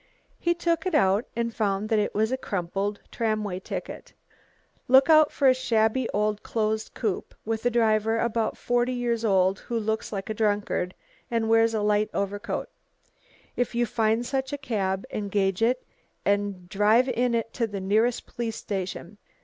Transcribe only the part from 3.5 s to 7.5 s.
ticket. "Look out for a shabby old closed coupe,